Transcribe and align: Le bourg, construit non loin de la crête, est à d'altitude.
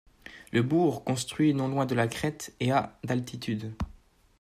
Le 0.51 0.63
bourg, 0.63 1.03
construit 1.03 1.53
non 1.53 1.67
loin 1.67 1.85
de 1.85 1.93
la 1.93 2.07
crête, 2.07 2.55
est 2.59 2.71
à 2.71 2.97
d'altitude. 3.03 3.75